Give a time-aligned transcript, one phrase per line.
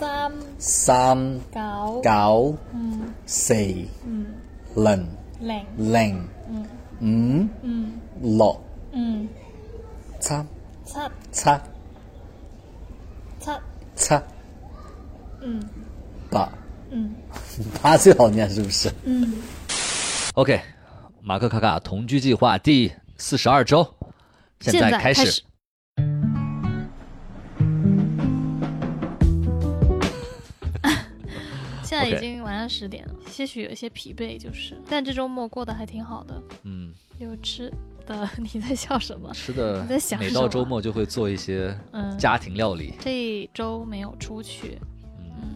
[0.00, 3.12] 三三九九嗯。
[3.26, 3.54] 四
[4.06, 4.26] 嗯。
[4.74, 5.06] 零
[5.40, 5.66] 零。
[5.92, 6.64] 零嗯。
[7.02, 8.00] 五嗯。
[8.22, 9.28] 六嗯。
[10.18, 10.34] 七
[10.84, 10.94] 七。
[11.30, 11.50] 七
[13.40, 13.50] 七。
[13.94, 14.14] 七
[15.42, 15.62] 嗯。
[16.30, 16.50] 八，
[16.88, 17.14] 嗯。
[17.82, 18.90] 八最好念是不是？
[19.04, 19.34] 嗯。
[20.32, 20.62] OK，
[21.20, 23.86] 马克卡卡同居计划第四十二周，
[24.60, 25.42] 现在开始。
[32.16, 37.72] 已经晚上十点了，些许有一些疲惫，就是，但这周末过得还挺好的，嗯，有吃
[38.06, 38.28] 的。
[38.36, 39.32] 你在笑什么？
[39.32, 42.94] 吃的你在想每到周末就会做一些嗯，家庭料理。
[43.00, 44.78] 这一周没有出去，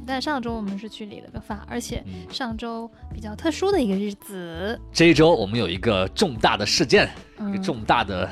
[0.07, 8.31] 但上周我们是去理了个发，而且嗯，上周比较特殊的一个日子，这一周我们有一个重大的事件，一嗯个，重大的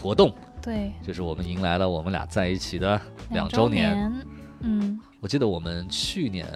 [0.00, 3.68] 活动，对，就是我们迎来了我们俩在一起的两周周。
[3.68, 4.12] 年，
[4.60, 6.46] 嗯，我记得我们去年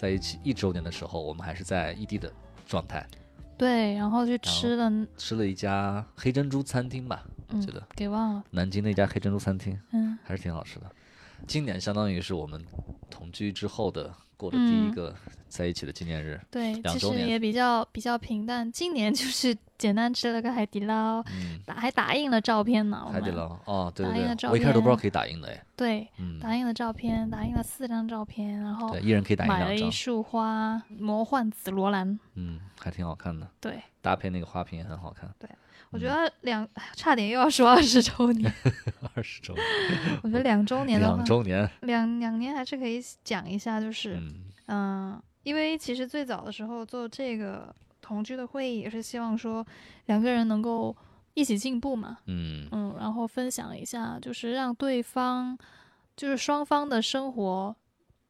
[0.00, 2.32] 在一起一周年的时候，我们还是在异地的
[2.66, 3.06] 状态，
[3.58, 7.86] 对，然后去吃了，吃了一家黑珍珠餐厅吧，我嗯记得。
[7.94, 10.90] 给忘了，南京那家黑珍珠餐厅嗯，还是挺好吃的。
[11.46, 12.64] 今年相当于是我们
[13.10, 15.14] 同居之后的过了第一嗯个
[15.48, 16.40] 在一起的纪念日。
[16.50, 33.82] 对，其实两周年也比较比较平淡，今年就是简单吃了个海底捞，嗯，打还打印了照片呢，海底捞哦，对对对，打印的照我一开始都不知道可以打印的哎，对，嗯，打印了照片，打印了四张照片，然后对，一人可以打印买了一束花，魔幻紫罗兰，嗯，还挺好看的，对。
[34.02, 35.28] 搭配那个花瓶也很好看。
[35.90, 38.52] 我觉得两差点又要说二十周年，
[39.14, 39.64] 二十周年，
[40.22, 49.66] 我觉得两周年的话两，周年，两两年还是可以讲一下，就是嗯嗯、因为其实最早的时候做这个同居的会议，也是希望说
[50.06, 50.96] 两个人能够
[51.34, 52.68] 一起进步嘛，嗯。
[52.70, 55.58] 嗯，然后分享一下，就是让对方，
[56.16, 57.74] 就是双方的生活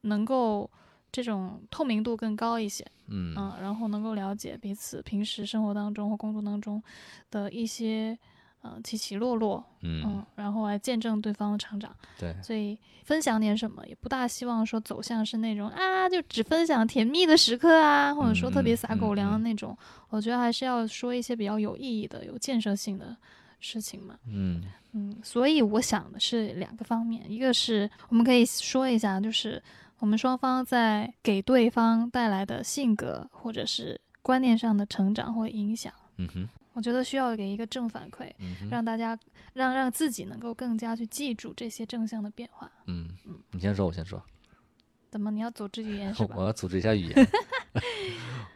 [0.03, 0.71] 能够
[1.13, 3.35] 这种透明度更高一些，嗯。
[3.37, 6.83] 嗯，然后能够了解彼此平时生活当中或工作当中
[7.31, 8.19] 的一些
[8.63, 10.03] 呃起起落落，嗯。
[10.05, 11.95] 嗯，然后来见证对方的成长。
[12.19, 19.77] 对，所以分享点什么，也不大希望说走向是那种啊，就只分享甜蜜的时刻啊，或者说特别撒狗粮的那种。
[20.09, 23.17] 我觉得还是要说一些比较有意义的、有建设性的
[23.59, 24.17] 事情嘛。
[24.29, 24.63] 嗯。
[24.93, 29.63] 嗯，所以我想的是两个方面，一个是我们可以说一下，就是
[30.01, 38.31] 我们双方在给对方带来的性格或者是观念上的成长或影响，嗯哼我觉得需要给一个正反馈，
[38.71, 39.19] 让大家
[39.53, 42.71] 让让自己能够更加去记住这些正向的变化。
[42.87, 43.09] 嗯，
[43.51, 44.23] 你先说，我先说，
[45.11, 46.45] 怎么你要组织语言是吧 我？
[46.45, 47.29] 要组织一下语言，
[47.75, 47.81] 我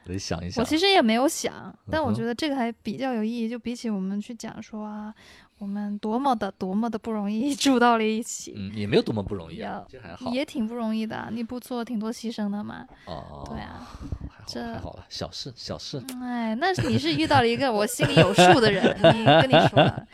[0.04, 0.62] 得想一想。
[0.62, 3.48] 我其实也没有想，但我觉得这个还比较有意义。
[3.48, 5.14] 就比起我们去讲说啊，
[5.58, 10.30] 我们多么的多么的不容易住到了一起，嗯，也没有多么不容易啊还好。
[10.32, 11.28] 也挺不容易的啊。
[11.32, 12.86] 你不做挺多牺牲的嘛。
[13.06, 13.86] 哦，对啊，
[14.30, 16.02] 还好这还好了，小事小事。
[16.10, 20.06] 嗯哎，那你是遇到了一个我心里有数的人， 你跟你说了。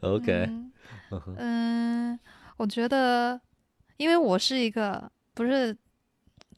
[0.00, 0.48] OK，
[1.36, 2.18] 嗯，
[2.56, 3.40] 我觉得，
[3.96, 5.76] 因为我是一个不是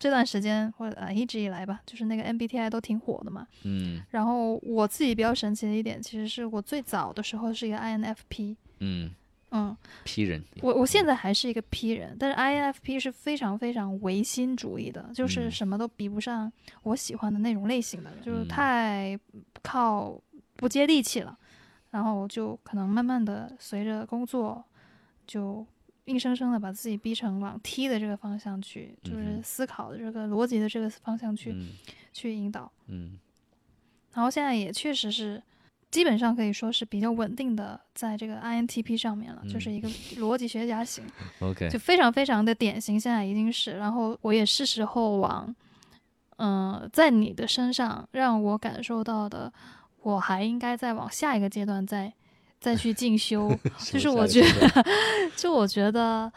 [0.00, 3.46] 这段时间或者啊一直以来吧，就是那个 MBTI 都挺火的嘛。
[3.64, 4.00] 嗯。
[4.10, 9.10] 然后我自己比较神奇的一点，其实是我最早的时候是一个 INFP，嗯
[9.50, 15.50] 嗯，，P 人，我我现在还是一个 P 人，但是 INFP 是非常非常唯心主义的，就是嗯。
[15.50, 16.50] 什么都比不上
[16.82, 18.48] 我喜欢的那种类型的，就是嗯。
[18.48, 19.18] 太
[19.62, 20.18] 靠
[20.56, 21.36] 不接地气了。
[21.90, 24.64] 然后就可能慢慢的随着工作，
[25.26, 25.66] 就
[26.10, 31.68] 硬生生的把自己逼成往 T 的这个方向去，就是思考的这个逻辑的这个方向去、嗯
[32.12, 32.70] 去引导。
[32.88, 33.16] 嗯
[34.12, 35.40] 然后现在也确实是，
[35.88, 39.88] 基本上可以说是比较稳定的在这个 INTP 上面了，就是嗯一个
[40.20, 41.04] 逻辑学家型，，
[41.38, 43.78] OK，就非常非常的典型，现在已经是。
[43.78, 45.54] 然后我也是时候往，
[46.38, 49.52] 嗯、在你的身上让我感受到的，
[50.02, 52.12] 我还应该再往下一个阶段再
[52.60, 53.50] 再去进修，
[53.90, 54.84] 就是我觉得，
[55.36, 56.30] 就我觉得，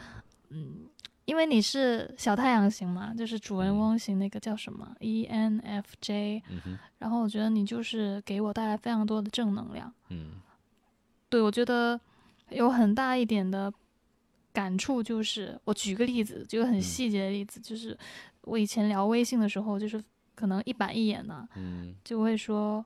[0.50, 0.88] 嗯。
[1.26, 9.90] 因为你是小太阳型嘛，就是主人翁型那个叫什么？E ENFJ，嗯，然后我觉得你就是给我带来非常多的正能量。
[10.10, 10.32] 嗯。
[11.30, 11.98] 对我觉得
[12.50, 13.72] 有很大一点的
[14.52, 16.82] 感触，就是我举个例子，举个很嗯。
[16.82, 17.98] 细节的例子，就是
[18.42, 20.04] 我以前聊微信的时候，就是
[20.36, 21.96] 可能一板一眼呢，嗯。
[22.04, 22.86] 就会说，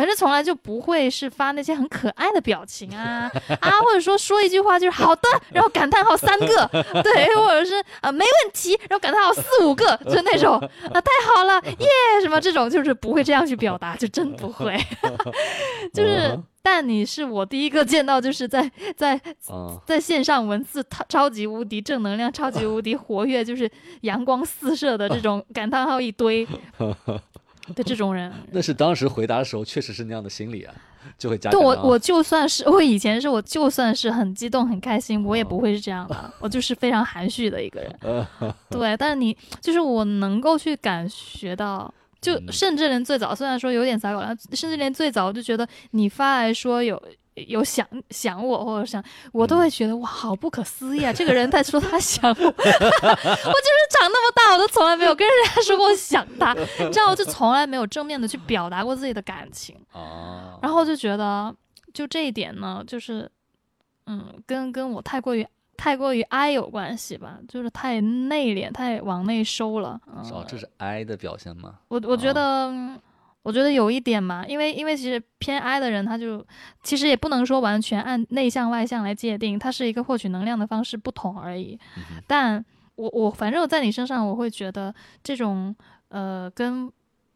[0.00, 3.30] 反反正从来就不会是发那些很可爱的表情啊
[3.60, 6.66] 啊，或者说说一句话就是好的，然后感叹号三个，
[7.02, 11.86] 对，或者是啊没问题，然后感叹号四五个，就那种啊太好了耶
[12.22, 14.74] 什么这种，就是不会这样去表达，就真不会，
[15.92, 16.40] 就是。
[16.62, 19.18] 但你是我第一个见到，就是在在
[19.86, 23.68] 在线上文字超超级无敌正能量、超级无敌活跃，就是
[24.02, 26.46] 阳光四射的这种感叹号一堆
[27.76, 28.32] 的这种人。
[28.52, 30.74] 那是当时回答的时候，确实是那样的心理啊，
[31.18, 31.50] 就会加。
[31.50, 37.96] 对我，我就算是我以前是我就算是很激动、很开心，我也不会是这样的， 我就是非常含蓄的一个人。
[38.68, 41.92] 对，但是你就是我能够去感觉到。
[42.20, 47.02] 就甚至连最早，虽然说有点撒狗粮，甚至连最早我就觉得你发来说有
[47.34, 51.12] 有想想我或者想我都会觉得哇好不可思议啊！
[51.12, 59.76] 这个人在说他想我 我就是长那么大我都从来没有跟人家说过想他， 你知道我就从来没有正面的去表达过自己的感情
[60.62, 61.54] 然后就觉得
[61.94, 63.30] 就这一点呢，就是
[64.06, 65.46] 嗯，跟跟我太过于。
[65.82, 69.98] 太过于 I 有关系吧，就是太内敛，太往内收了。
[70.04, 71.76] 哦，这是 I 的表现吗？
[71.88, 72.70] 我我觉得，
[73.42, 76.44] 我觉得有一点嘛，因为因为其实偏 I 的人，他就
[76.82, 81.78] 其实也不能说完全按内向外向来界定，他是一个获取能量的方式不同而已。
[82.26, 82.64] 但
[82.96, 85.74] 我我反正我在你身上，我会觉得这种
[86.08, 86.90] 呃跟。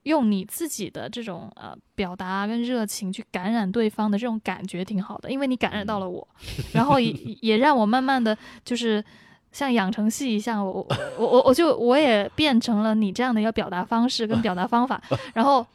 [0.05, 6.29] 用你自己的这种呃表达跟热情去感染对方的这种感觉挺好的，因为你感染到了我，
[6.75, 7.11] 然后也
[7.41, 8.37] 也让我慢慢的
[8.67, 9.03] 就是
[9.51, 10.87] 像养成系一样，我
[11.17, 15.03] 我我我就我也变成了你这样的一个表达方式跟表达方法，
[15.33, 15.67] 然后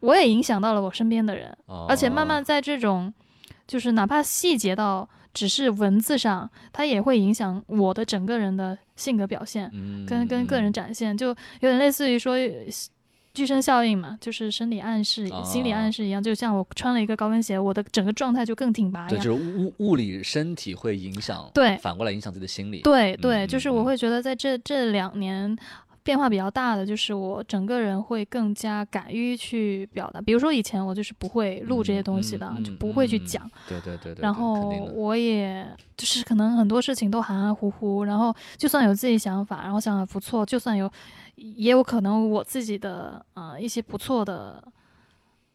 [0.00, 1.56] 我我也影响到了我身边的人，
[1.88, 3.12] 而且慢慢在这种
[3.66, 9.70] 就是哪怕细节到只是文字上，它也会影响我的整个人的性格表现，
[10.06, 12.36] 跟跟个人展现，就有点类似于说。
[13.34, 19.10] 具身效应嘛，就是生理暗示、心理暗示一样，就像我穿了一个高跟鞋，我的整个状态就更挺拔一样。
[19.10, 22.80] 对，就是物物理身体会影响，对，反过来影响自己的心理。
[22.80, 25.56] 对对，就是我会觉得在这这两年
[26.08, 30.22] 变化比较大的，就是我整个人会更加敢于去表达。
[30.22, 33.42] 比如说以前我就是不会录这些东西的，就不会去讲。
[33.68, 34.22] 对对对对。
[34.22, 35.68] 然后我也
[35.98, 40.90] 就是可能很多事情都含含糊糊，然后就算有自己想法，然后想法不错，就算有。
[41.36, 44.60] 也有可能我自己的呃一些不错的，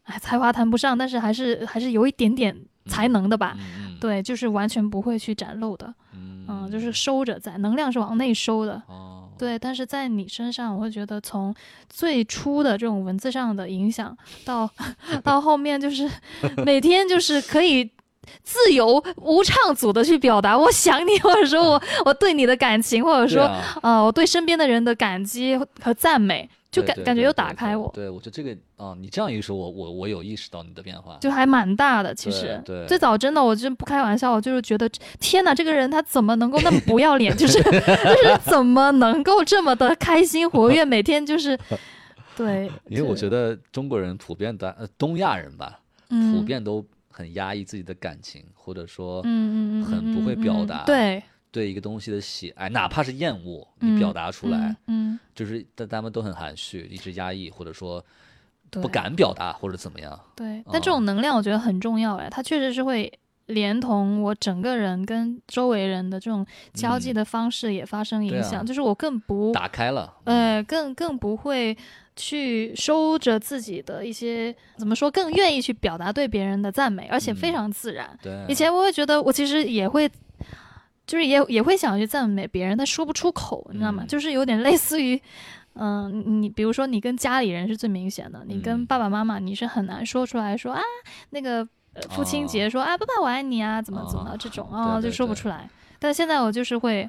[0.04, 2.56] 哎，才华谈不上，但是还是还是有一点点
[2.86, 3.54] 才能的吧。
[4.00, 5.92] 对，就是完全不会去展露的。
[6.14, 8.82] 嗯，就是收着在，能量是往内收的。
[8.86, 11.54] 哦，对，但是在你身上，我会觉得从
[11.88, 14.68] 最初的这种文字上的影响，到
[15.22, 16.10] 到后面就是
[16.64, 17.90] 每天就是可以。
[18.42, 23.50] 自由无唱组的去表达我想你，或者说我我对你的感情，或者说
[23.82, 27.90] 呃我对身边的人的感激和赞美，就感感觉又打开我。
[27.94, 32.14] 对，我觉得这个啊，你这样一说，我我我有意识到你的变化，就还蛮大的。
[32.14, 34.88] 其实，对，最早真的我真不开玩笑，我就是觉得
[35.20, 37.36] 天哪，这个人他怎么能够那么不要脸？
[37.36, 41.58] 就是 就是怎么能够这么的开心活跃，每天就是
[42.36, 42.70] 对。
[42.88, 45.80] 因为我觉得中国人普遍的呃东亚人吧，
[46.32, 46.84] 普遍都。
[47.16, 51.22] 很压抑自己的感情，或者说，嗯嗯很不会表达对
[51.54, 58.04] 对一个东西的喜爱，哪怕是厌恶，你表达出来，嗯，就是但他们都很含蓄，一直压抑，或者说
[58.70, 60.18] 不敢表达，或者怎么样。
[60.34, 63.12] 对，但这种能量我觉得很重要哎，它确实是会
[63.46, 71.76] 连同我整个人跟周围人的这种交际的方式也发生影响，就是我更不打开了，呃，更更不会。
[72.16, 78.16] 去收着自己的一些怎么说，更愿意去表达对别人的赞美，而且非常自然。
[78.22, 80.08] 对，以前我会觉得我其实也会，
[81.06, 84.04] 就是也也会想去赞美别人，但说不出口，你知道吗？
[84.06, 85.20] 就是有点类似于，
[85.74, 90.80] 嗯，你比如说你跟家里人是最明显的，你跟爸爸妈妈你是很难说出来说啊，
[91.30, 91.66] 那个
[92.10, 95.68] 父亲节说啊，爸爸我爱你啊，怎么怎么这种啊，就说不出来。
[95.98, 97.08] 但现在我就是会。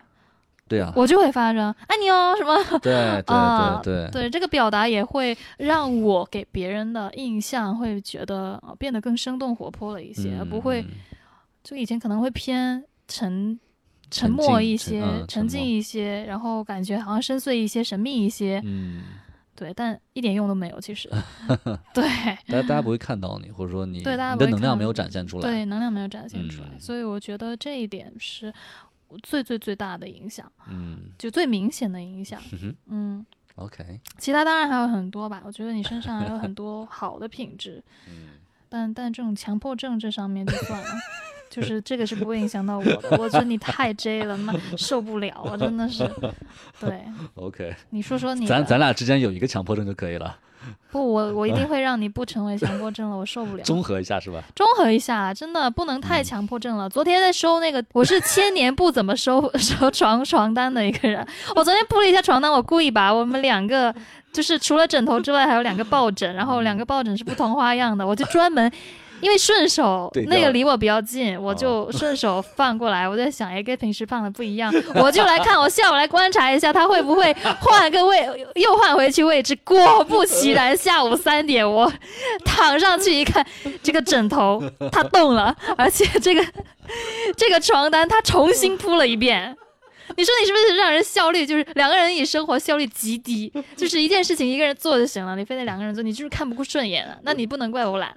[0.67, 2.79] 对啊，我就会发生爱你哦什么？
[2.79, 10.83] 对对对对，这个表达也会让我给别人的印象会觉得变得更生动活泼了一些，而不会
[11.63, 13.59] 就以前可能会偏沉
[14.19, 18.61] 沉默一些、沉静一些，然后感觉好像深邃一些、神秘一些。
[18.63, 19.03] 嗯，
[19.55, 21.09] 对，但一点用都没有，其实。
[21.93, 22.03] 对，
[22.47, 28.53] 大家大家不会看到你，或者说你对大家的能量没有展现出来，对，能量没有展现出来，所以我觉得这一点是。
[29.23, 32.41] 最最最大的影响，嗯，就最明显的影响，
[32.87, 33.23] 嗯，
[33.55, 35.41] OK，其他当然还有很多吧。
[35.45, 38.31] 我觉得你身上还有很多 好的品质，嗯，
[38.67, 40.87] 但但这种强迫症这上面就算了，
[41.55, 43.17] 就 是这个是不会影响到我的。
[43.17, 46.05] 我觉得你太 J 了，妈 受不了啊，真的是。
[46.81, 47.01] 对
[47.35, 48.45] ，OK，你说说你。
[48.45, 50.37] 咱咱俩之间有一个强迫症就可以了，
[50.91, 53.63] 不，我我一定会让你不成为强迫症了，我受不了。
[53.63, 54.43] 综合一下是吧？
[54.53, 56.89] 综合一下，真的不能太强迫症了。
[56.89, 61.25] 昨天在收那个，我是千年不怎么收收床床单的一个人。
[61.55, 63.95] 我昨天铺了一下床单，我故意把我们两个，
[64.33, 68.69] 就是除了枕头之外，还有两个抱枕，然后两个抱枕是不同花样的，我就专门。
[69.21, 73.07] 因为顺手那个离我比较近，我就顺手放过来。
[73.07, 79.55] 我在想，哎，跟平时放的不一样， 我就来看，我下午来观察一下，他会不会换个位，又换回去位置。
[79.63, 81.91] 果不其然，下午三点我
[82.43, 83.45] 躺上去一看，
[83.81, 86.45] 这个枕头它动了，而且这个
[87.37, 89.55] 这个床单它重新铺了一遍。
[90.17, 93.51] 你说你是不是让人效率就是两个人以生活效率极低？
[93.75, 97.17] 就是一件事情一个人做就行了，你非得两个人做，你就是看不顺眼了。
[97.23, 98.15] 那你不能怪我懒。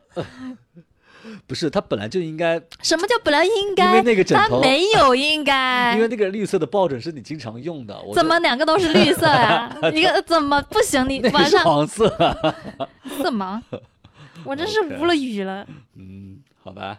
[1.46, 4.02] 不是，它本来就应该，什么叫本来应因为该？
[4.02, 6.08] 那个枕头，他没有应该 因为。
[6.08, 11.06] 那个绿色的抱枕是你经常用的，怎么两个都是绿色啊、 一个怎么不行？
[11.08, 12.56] 你那个晚上是黄色？
[13.22, 13.62] 怎么？
[14.44, 15.66] 我真是无了语了。
[15.96, 16.98] 嗯，好吧。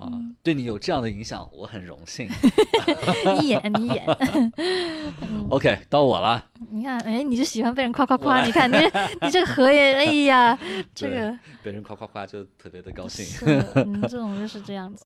[0.00, 2.28] 啊，嗯对你有这样的影响，我很荣幸。
[3.40, 4.04] 你演你演，
[5.50, 6.44] OK，到我了。
[6.70, 8.90] 你看，哎，你就喜欢被人夸夸夸，你看你这
[9.26, 10.58] 你这个合也，哎呀，
[10.94, 13.24] 这个被人夸夸夸就特别的高兴。
[13.24, 13.44] 是，
[13.76, 15.04] 嗯，这种就是这样子。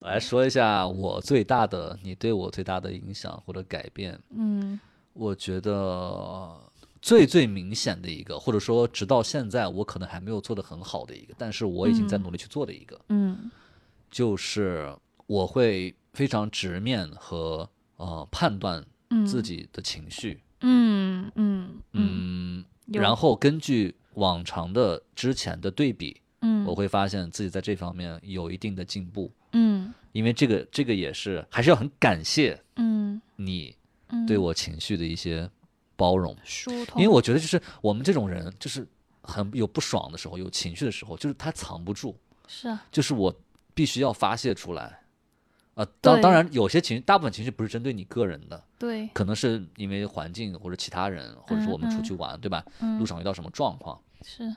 [0.00, 4.18] 来说一下我最大的，你对我最大的影响或者改变。
[4.30, 4.80] 嗯
[5.12, 6.58] 我觉得
[7.02, 12.22] 最最明显的一个，或者说直到现在我可能还没有做得很好的一个，但是我已经在嗯。
[12.22, 13.50] 努力去做的一个，嗯。
[14.10, 14.94] 就是
[15.26, 29.94] 我会非常直面和呃判断嗯，自己的情绪，嗯嗯嗯然后根据往常的之前的对比，嗯，我会发现自己在这方面有一定的进步，嗯。
[30.12, 33.20] 因为这个这个也是还是要很感谢嗯。
[33.36, 33.74] 你
[34.08, 34.26] 嗯。
[34.26, 35.48] 对我情绪的一些
[36.00, 38.88] 包容，疏通，因为我觉得就是我们这种人就是
[39.20, 42.16] 很有不爽的时候，有情绪的时候，就是他藏不住，
[42.48, 42.68] 是。
[42.68, 43.34] 啊，就是我
[43.74, 44.98] 必须要发泄出来。
[45.74, 52.64] 啊，当当然有些情绪，大部分情绪不是针对你个人的，对，可能是因为环境或者其他人，或者是我们出去玩，对吧？
[52.80, 52.98] 嗯。
[52.98, 54.54] 路上遇到什么状况，是，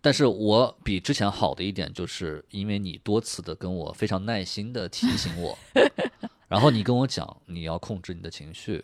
[0.00, 5.58] 但是我比之前好的一点，就是因为你多次的跟我非常耐心的提醒我，
[6.48, 8.82] 然后你跟我讲你要控制你的情绪，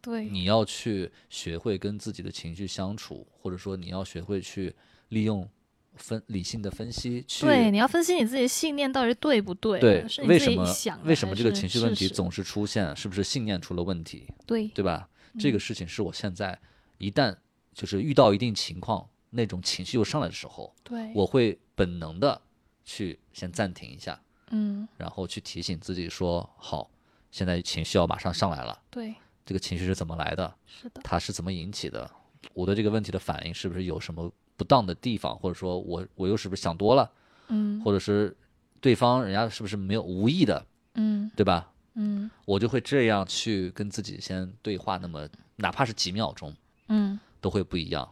[0.00, 4.74] 对，你要去学会跟自己的情绪相处，或者说你要学会去
[5.08, 5.48] 利用
[5.96, 15.08] 分理性的分析去对，你要分析你自己的信念到底对不对，对为什么想为什么这个情绪问题总是出现，是不是信念出了问题，对对吧？
[15.38, 16.58] 这个事情是我现在
[16.98, 17.36] 一旦
[17.74, 22.40] 就是遇到一定情况，那种情绪又上来的时候，对，我会本能的
[22.84, 24.86] 去先暂停一下，嗯。
[24.96, 26.90] 然后去提醒自己说：好，
[27.30, 29.14] 现在情绪要马上上来了，对，
[29.48, 30.54] 这个情绪是怎么来的？
[30.66, 32.10] 是的，它是怎么引起的？
[32.52, 37.10] 我对这个问题的反应是不是有什么不当的地方，或者说我我又是不是想多了，
[37.48, 38.36] 嗯或者是
[38.78, 41.72] 对方人家是不是没有无意的，嗯对吧？
[41.94, 45.26] 嗯我就会这样去跟自己先对话，那么
[45.56, 46.54] 哪怕是几秒钟
[46.88, 48.06] 嗯，都会不一样，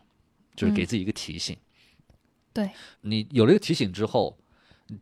[0.56, 1.54] 就是给嗯自己一个提醒。
[2.54, 2.70] 对，
[3.02, 4.38] 你有了一个提醒之后，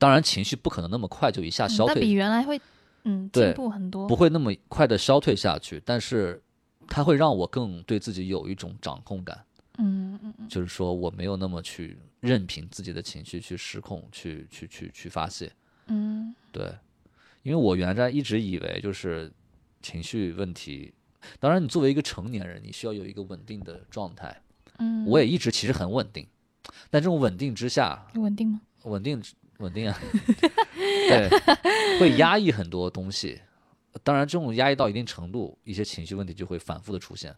[0.00, 2.60] 当然情绪不可能那么快就一下消嗯但比退，原来会
[3.04, 6.42] 嗯对进步很多，不会那么快的消退下去，但是
[6.88, 9.44] 它会让我更对自己有一种掌控感。
[9.78, 15.50] 嗯嗯嗯就是说我没有那么去任凭自己的情绪去失控，去去去去发泄。
[15.86, 16.72] 嗯对，
[17.42, 19.30] 因为我原来一直以为就是
[19.82, 20.94] 情绪问题，
[21.40, 24.40] 当然你作为一个成年人，你需要有一个稳定的状态。
[24.78, 26.26] 嗯，我也一直其实很稳定，
[26.90, 28.60] 但这种稳定之下，你稳定吗？
[28.84, 29.20] 稳定
[29.58, 29.98] 稳定啊，
[30.76, 31.28] 对，
[31.98, 33.40] 会压抑很多东西。
[34.02, 37.34] 当然，这种压抑到一定程度，一些情绪问题就会反复的出现。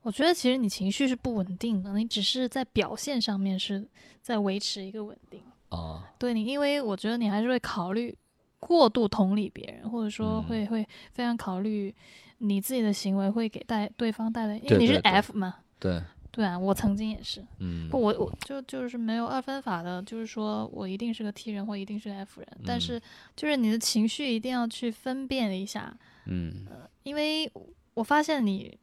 [0.00, 3.86] 我觉得其实你情绪是不稳定的，你只是在表现上面是
[4.20, 5.40] 在维持一个稳定。
[5.68, 8.16] 啊，对你，因为我觉得你还是会考虑
[8.58, 11.94] 过度同理别人，或者说嗯会、会非常考虑
[12.38, 16.02] 你自己的行为会给带对方带来，因为你是 F 嘛，对，对
[16.40, 23.02] 啊，我曾经也是，嗯不，我我就就是没有二分法的，就是说我一定是个 T 人或一定是个 F 人，但嗯是
[23.34, 25.92] 就是你的情绪一定要去分辨一下，
[26.26, 26.64] 嗯。
[27.02, 27.50] 因为
[27.94, 28.78] 我发现你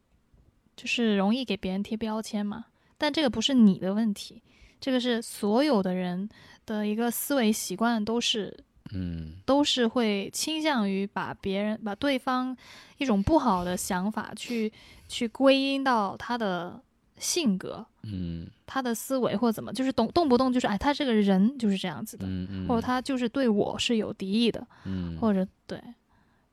[0.76, 2.66] 就是容易给别人贴标签嘛，
[2.98, 4.42] 但这个不是你的问题，
[4.78, 6.28] 这个是所有的人
[6.66, 8.54] 的一个思维习惯都是
[8.92, 12.54] 嗯都是会倾向于把别人把对方
[12.98, 14.70] 一种不好的想法去
[15.08, 16.78] 去归因到他的
[17.20, 25.80] 性格、嗯他的思维或者怎么，就是动动不动就是哎，他这个人就是这样子的，嗯嗯，或者他就是对我是有敌意的，嗯或者对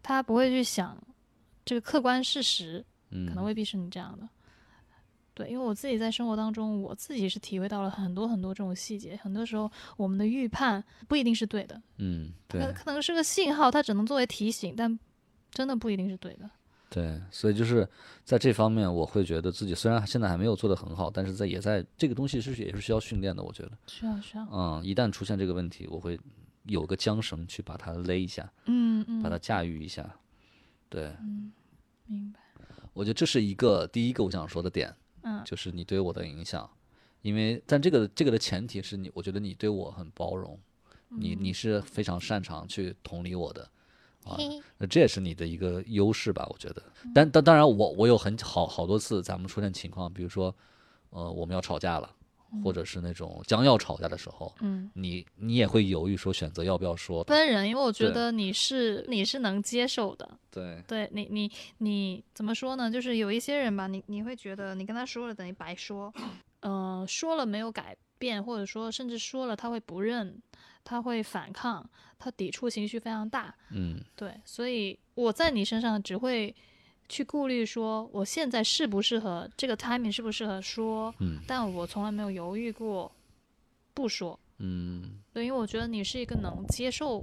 [0.03, 0.97] 他不会去想
[1.63, 4.27] 这个客观事实，嗯可能未必是你这样的。
[5.33, 9.15] 对，因为我自己在生活当中，我自己是体会到了很多很多这种细节。
[9.21, 15.00] 很多时候，我们的预判不一定是对的，嗯它对可能是个信号，它只能作为提醒，但
[15.51, 16.50] 真的不一定是对的。
[16.89, 17.88] 对，所以就是
[18.24, 26.17] 在这方面，我会觉得自己虽然现在还没有做得很好，但是在也在这个东西是也是需要训练的，我觉得，需要需要，嗯，一旦出现这个问题，我会
[26.63, 30.10] 有个缰绳去把它勒一下，嗯嗯，把它驾驭一下。
[30.89, 31.13] 对，
[32.06, 32.39] 明白，
[32.94, 35.41] 我觉得这是一个第一个我想说的点，嗯。
[35.44, 36.70] 就是你对我的影响，
[37.22, 40.58] 因为但这个这个的前提是你，我觉得你对我很包容，
[41.10, 41.38] 你嗯。
[41.41, 43.70] 你是非常擅长去同理我的，
[44.27, 44.38] 啊，
[44.77, 46.81] 那这也是你的一个优势吧，我觉得。
[47.03, 50.53] 嗯但但当然我，我有很好好多次咱们出现情况，比如说，
[51.10, 52.10] 呃，我们要吵架了，
[52.63, 57.24] 或者是那种将要吵架的时候，嗯，你你也会犹豫说选择要不要说。
[57.24, 62.91] 分人，因为我觉得你是你是能接受的，对，对你你你怎么说呢？
[62.91, 66.13] 就是有一些人吧，你你会觉得你跟他说了等于白说，
[66.62, 70.41] 呃，说了没有改变，或者说甚至说了他会不认，
[70.89, 74.01] 他会反抗，他抵触情绪非常大，嗯。
[74.15, 76.56] 对，所以我在你身上只会
[77.10, 81.41] 去顾虑说我现在适不适合这个 timing 适不适合说，嗯。
[81.46, 83.12] 但我从来没有犹豫过
[83.94, 85.20] 不说，嗯。
[85.34, 87.22] 对，因为我觉得你是一个能接受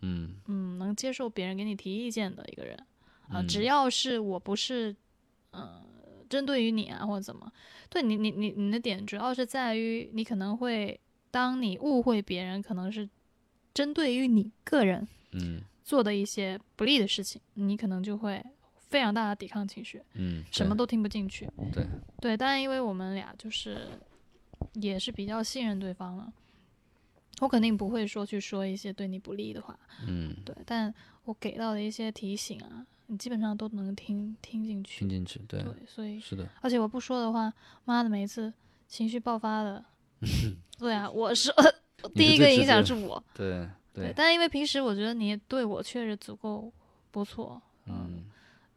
[0.00, 0.34] 嗯。
[0.48, 2.76] 嗯，能接受别人给你提意见的一个人。
[3.28, 3.46] 啊、嗯。
[3.46, 4.94] 只要是我不是，
[5.52, 5.80] 呃，
[6.28, 7.48] 针对于你啊或者怎么，
[7.88, 10.98] 对你你你你的点主要是在于你可能会，
[11.32, 13.08] 当你误会别人可能是
[13.74, 18.40] 针对于你个人嗯做的一些不利的事情，你可能就会
[18.76, 21.50] 非常大的抵抗情绪，嗯，什么都听不进去。
[21.72, 21.84] 对
[22.20, 23.88] 对，但因为我们俩就是
[24.74, 26.32] 也是比较信任对方了，
[27.40, 29.76] 我肯定不会说去说一些对你不利的话。
[30.06, 35.00] 嗯对，但我给到的一些提醒啊，你基本上都能听听进去。
[35.00, 37.52] 听进去，对，对，所以是的，而且我不说的话，
[37.84, 38.52] 妈的，每一次
[38.86, 39.84] 情绪爆发的，
[40.82, 41.54] 对啊，我是
[42.14, 43.22] 第一个影响是我。
[43.32, 46.72] 对对，但因为平时我觉得你对我确实足够
[47.12, 48.24] 不错，嗯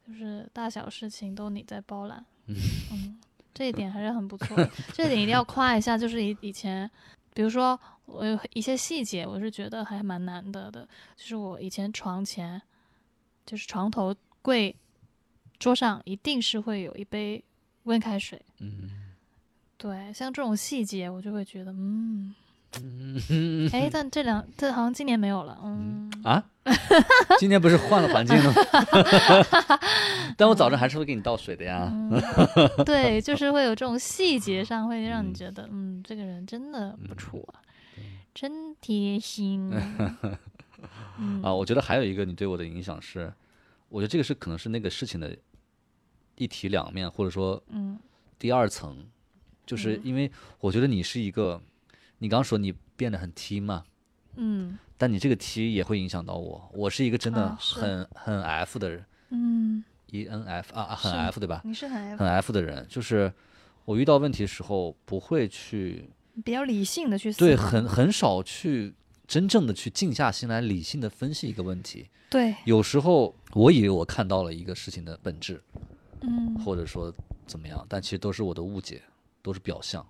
[0.08, 3.18] 就是大小事情都你在包揽，嗯，
[3.56, 5.98] 这一点还是很不错的， 这一点一定要夸一下。
[5.98, 6.90] 就是以以前，
[7.34, 12.62] 比如说我有一些细节，我是觉得还蛮难得的，就是我以前床前，
[13.48, 14.76] 就是床头柜
[15.58, 17.44] 桌上一定是会有一杯
[17.84, 18.90] 温开水，嗯
[19.86, 22.34] 对，像这种细节我就会觉得，嗯，
[23.30, 26.44] 嗯哎，但这两这好像今年没有了，嗯，啊，
[27.38, 28.56] 今年不是换了环境了吗？
[30.36, 31.88] 但我早上还是会给你倒水的呀。
[31.94, 32.20] 嗯，
[32.84, 37.62] 对，就是会有这种细节上会让你觉得，嗯，这个人真的不错啊，
[38.34, 39.72] 真贴心。
[41.20, 43.32] 嗯啊，我觉得还有一个你对我的影响是，
[43.90, 45.38] 我觉得这个是可能是那个事情的
[46.38, 48.00] 一体两面，或者说嗯
[48.40, 48.98] 第二层，
[49.66, 51.62] 就是因为我觉得你是一个，
[52.20, 53.84] 你刚刚说你变得很 T 嘛，
[54.36, 54.78] 嗯。
[54.98, 59.06] 但你这个 T 也会影响到我，我是一个真的啊很、很 F 的人。
[59.30, 61.62] 嗯，，ENF 啊啊很 F 对吧？
[61.66, 63.34] 你是很很 F 的人，就是
[63.84, 66.10] 我遇到问题的时候不会去
[66.46, 68.94] 比较理性的去思对很很少去
[69.28, 72.08] 真正的去静下心来理性的分析一个问题。
[72.30, 75.62] 对，有时候我以为我看到了一个事情的本质，
[76.22, 76.56] 嗯。
[76.64, 77.14] 或者说
[77.46, 79.02] 怎么样，但其实都是我的误解，
[79.46, 80.04] 都是表象。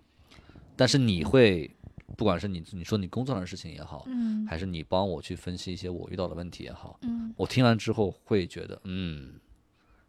[0.77, 1.69] 但是你会，
[2.15, 4.47] 不管是你你说你工作上的事情也好，嗯。
[4.47, 7.33] 还是你帮我去分析一些我遇到的问题也好，嗯。
[7.35, 9.33] 我听完之后会觉得，嗯，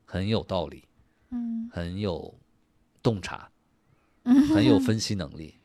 [0.05, 0.85] 很有道理，
[1.31, 1.69] 嗯。
[1.73, 2.33] 很有
[3.03, 3.51] 洞察，
[4.55, 5.57] 很有分析能力，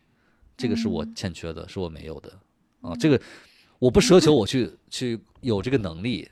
[0.58, 2.32] 这个是我欠缺的，是我没有的。
[2.82, 2.96] 啊。
[2.96, 3.22] 这个
[3.78, 6.30] 我不奢求我去去有这个能力，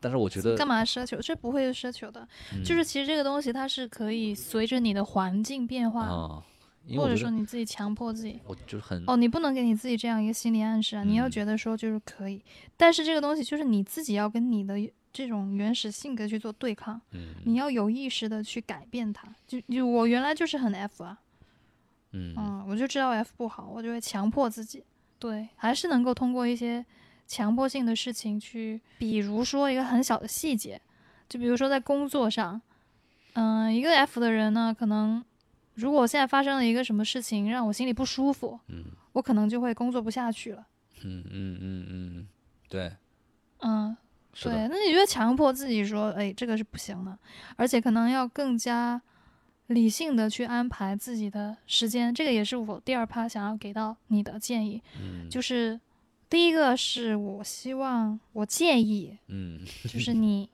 [0.00, 1.18] 但是我觉得干嘛奢求？
[1.20, 2.64] 这不会奢求的，嗯。
[2.64, 6.42] 就是其实这个东西它是可以随着你的环境变化，啊，
[6.86, 8.40] 因为或者说你自己强迫自己。
[8.46, 11.04] 我就是很哦，你不能给你自己这样一个心理暗示啊！
[11.04, 12.42] 你要嗯觉得说就是可以，
[12.76, 14.76] 但是这个东西就是你自己要跟你的
[15.12, 19.26] 这种原始性格去做对抗，嗯你要有意识的去改变它。
[19.46, 21.18] 就就我原来就是很 F 啊，
[22.12, 24.84] 嗯嗯，我就知道 F 不好，我就会强迫自己，
[25.18, 26.84] 对，还是能够通过一些
[27.26, 30.80] 强迫性的事情去，比如说一个很小的细节，
[31.28, 32.60] 就比如说在工作上，
[33.32, 35.24] 嗯、一个 F 的人呢，可能
[35.76, 38.84] 如果我现在发生了一个什么事情让我心里不舒服，嗯。
[39.12, 40.66] 我可能就会工作不下去了。
[41.02, 42.28] 嗯嗯嗯嗯，
[42.68, 42.92] 对，
[43.60, 43.96] 嗯，
[44.42, 47.18] 对，那你就强迫自己说，哎，这个是不行的，
[47.56, 49.00] 而且可能要更加
[49.68, 54.82] 理性的去安排自己的时间，这个也是我第二趴想要给到你的建议。
[55.00, 55.30] 嗯。
[55.30, 55.80] 就是
[56.28, 60.46] 第一个是我希望，我建议嗯就是你，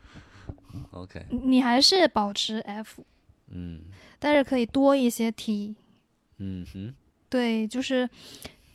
[0.92, 3.02] OK，你还是保持 F，
[3.50, 3.82] 嗯
[4.18, 5.74] 但是可以多一些 T。
[6.38, 6.94] 嗯哼，
[7.28, 8.08] 对，就是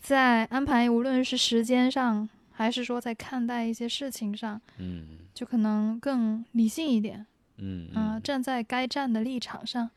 [0.02, 7.26] 在安排，无论是时间上，还是说在看待一些事情上，嗯就可能更理性一点。
[7.58, 9.90] 嗯嗯、站在该站的立场上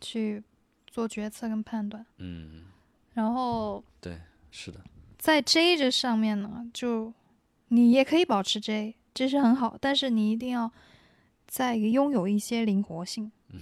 [0.00, 0.42] 去
[0.86, 2.06] 做决策跟判断。
[2.18, 2.62] 嗯，
[3.14, 4.80] 然后对，是的，
[5.18, 7.12] 在 J 这上面呢，就
[7.68, 10.70] 你也可以保持 J，这是很好，但是你一定要
[11.46, 13.32] 在拥有一些灵活性。
[13.50, 13.60] 嗯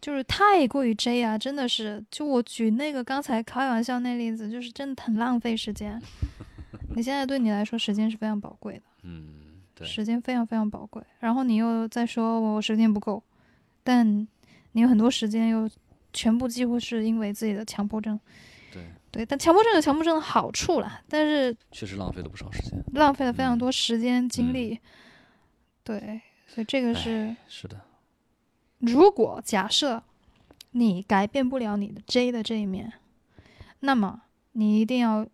[0.00, 6.00] 就是太过于 J 啊，真的是，就我举那个刚才开玩笑那例子，就是真的很浪费时间。
[6.94, 11.02] 你现在对你来说时间是非常宝贵的，嗯，对，时间非常非常宝贵。
[11.20, 13.22] 然后你又在说我时间不够，
[13.82, 14.06] 但
[14.72, 15.68] 你有很多时间又
[16.12, 18.20] 全部几乎是因为自己的强迫症。
[18.70, 22.84] 对，对，但强迫症有强迫症的好处啦，但是确实浪费了不少时间。
[22.92, 24.78] 浪费了非常嗯多时间精力。
[25.82, 27.80] 对，所以这个是是的，
[28.86, 30.02] 如果假设
[30.72, 32.92] 你改变不了你的 J 的这一面，
[33.80, 35.26] 那么你一定要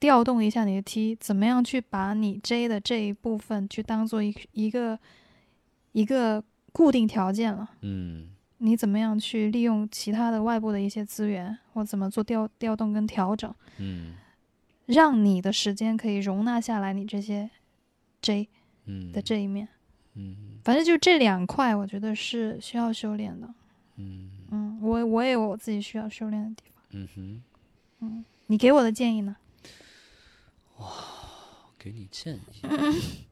[0.00, 4.98] 调动一下你的 T，怎么样去把你 J 的这一部分去当做一一个
[5.92, 7.70] 一个固定条件了。
[7.82, 14.14] 嗯你怎么样去利用其他的外部的一些资源，或怎么做调调动跟调整，嗯
[14.86, 17.48] 让你的时间可以容纳下来你这些
[18.20, 18.48] J
[18.86, 19.66] 嗯的这一面。
[19.66, 19.77] 嗯
[20.64, 23.48] 反正就这两块，我觉得是需要修炼的。
[23.96, 26.82] 嗯嗯，我我也有我自己需要修炼的地方。
[26.90, 27.42] 嗯哼，
[28.00, 29.36] 嗯你给我的建议呢？
[30.78, 30.86] 哇
[31.78, 32.60] 给你建议，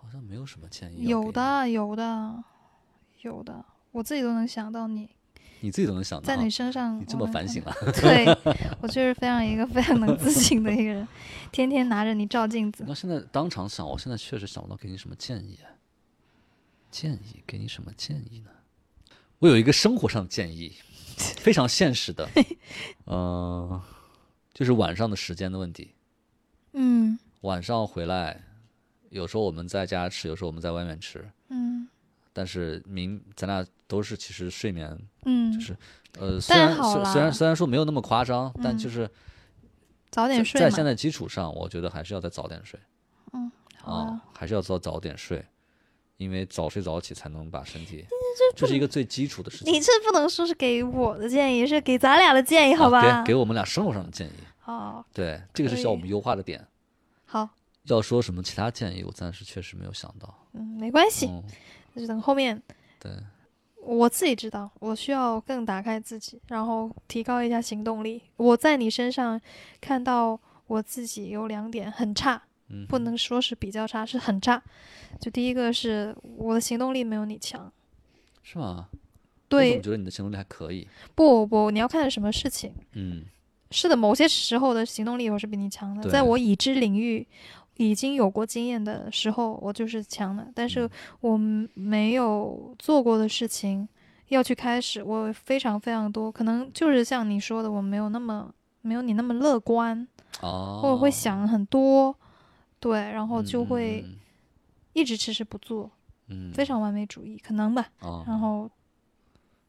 [0.00, 1.06] 好像没有什么建议。
[1.06, 2.44] 有，的，有的，
[3.22, 5.10] 有的，我自己都能想到你
[5.60, 6.26] 你自己都能想到。
[6.26, 6.98] 在你身上。
[6.98, 7.70] 你这么反省了？
[7.80, 7.92] 啊？
[8.00, 8.26] 对，
[8.80, 11.06] 我就是非常一个非常能自信的一个人，
[11.52, 12.84] 天天拿着你照镜子。
[12.86, 15.58] 那现在当场想，我现在确实想不到给你什么建议。
[16.90, 18.50] 建议给你什么建议呢？
[19.38, 20.72] 我有一个生活上的建议，
[21.16, 22.28] 非常现实的，
[23.06, 23.80] 呃，
[24.52, 25.92] 就是晚上的时间的问题。
[26.72, 28.40] 嗯晚上回来，
[29.08, 31.88] 有时候我们在家吃，有时候我们在外面吃，嗯
[32.32, 35.76] 但是明咱俩都是其实睡眠嗯，就是
[36.20, 36.72] 呃，虽然
[37.12, 39.10] 虽然虽然说没有那么夸张，但嗯就是
[40.10, 40.60] 早点睡。
[40.60, 42.78] 在在现在基础上，我觉得还是要再早点睡
[43.32, 43.50] 嗯
[43.82, 45.44] 啊啊，还是要早早点睡，
[46.18, 48.06] 因为早睡早起才能把身体，
[48.54, 49.74] 这是一个最基础的事情。
[49.74, 53.22] 你这不能说是给我的建议，是给咱俩的建议，好啊吧？
[53.24, 56.64] 给给我们俩生活上的建议，好，对，这个是需要我们优化的点。
[57.24, 57.48] 好，
[57.84, 60.32] 要说什么其他建议，我暂时确实没有想到。
[60.52, 61.42] 嗯，没关系，嗯，
[61.94, 62.60] 那就等后面。
[62.98, 63.12] 对，
[63.82, 68.22] 我自己知道，我需要更打开自己，然后提高一下行动力。
[68.36, 69.40] 我在你身上
[69.80, 74.62] 看到我自己有两点很差，嗯，不能说是比较差，是很差。
[75.18, 77.72] 就第一个是我的行动力没有你强。
[78.42, 78.88] 是吗？
[79.48, 80.86] 对我，觉得你的行动力还可以？
[81.14, 82.72] 不不，你要看什么事情。
[82.92, 83.24] 嗯
[83.72, 87.26] 是的，某些时候的行动力我是比你强的，在我已知领域
[87.76, 90.46] 已经有过经验的时候，我就是强的。
[90.54, 91.38] 但是嗯我
[91.74, 93.88] 没有做过的事情
[94.28, 98.52] 要去开始，我非常非常多，可能就是像你说的，我没有那么
[98.82, 100.06] 没有你那么乐观，
[100.40, 102.14] 哦，我会想很多，
[102.78, 104.16] 对，然后就嗯会嗯
[104.92, 105.90] 一直迟迟不做，
[106.28, 107.88] 嗯，非常完美主义，可能吧。
[108.00, 108.70] 哦，然后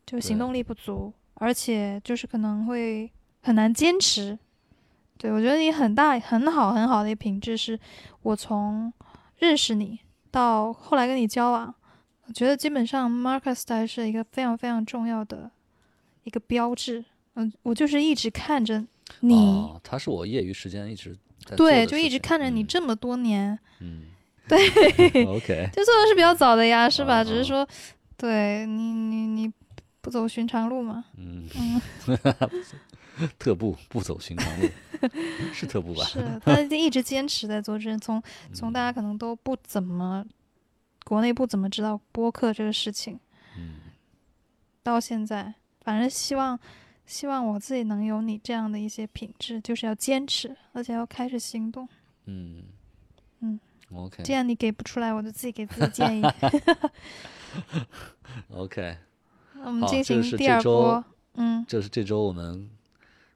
[0.06, 3.12] 就行动力不足，而且就是可能会
[3.42, 4.38] 很难坚持。
[5.22, 7.80] 对我觉得你很大很好很好的一个品质是，
[8.24, 8.92] 我从
[9.38, 10.00] 认识你
[10.32, 11.72] 到后来跟你交往，
[12.26, 15.52] 我觉得基本上 Marcus style 是一个非常非常重要的
[16.24, 17.06] 一个标志。
[17.36, 18.84] 嗯，我就是一直看着
[19.20, 24.06] 你，哦，他是我业余时间一直在对，就一直看着你嗯这么多年，嗯，
[24.48, 24.58] 对，
[25.28, 27.20] OK， 就做的是比较早的呀，是吧？
[27.22, 27.68] 哦只是说，
[28.18, 29.54] 对你你你
[30.02, 31.06] 不走寻常路嘛。
[31.18, 31.82] 嗯，嗯，
[33.40, 34.68] 特步不走寻常路，
[35.54, 36.04] 是特步吧？
[36.06, 38.22] 是，但是一直坚持在做这件，从
[38.54, 40.26] 从大家可能都不怎么，
[41.04, 43.20] 国内不怎么知道播客这个事情，
[43.58, 43.76] 嗯。
[44.84, 46.60] 到现在，反正希望
[47.06, 51.88] 希望我自己能有你这样的一些品质，就是要坚持，而且要开始行动。
[52.26, 52.64] 嗯。
[53.42, 53.60] 嗯
[53.94, 54.24] ，OK。
[54.24, 56.24] 这样你给不出来，我就自己给自己建议。
[58.50, 58.98] OK，
[59.56, 61.04] 那我们进行第二波，
[61.34, 61.66] 嗯。
[61.68, 62.70] 这是这周我们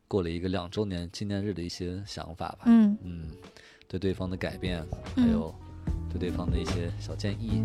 [0.07, 2.59] 过了一个两周年纪念日的一些想法吧。
[2.65, 3.31] 嗯嗯，
[3.87, 4.79] 对对方的改变，
[5.15, 5.53] 还嗯有
[6.09, 7.63] 对对方的一些小建议。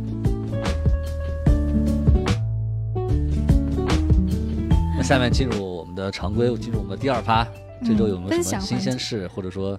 [4.96, 7.46] 那下面进入我们的常规，进入我们的第二趴。
[7.82, 9.78] 这周有没有什么新鲜事，或者说